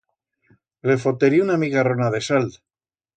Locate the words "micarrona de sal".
1.65-2.49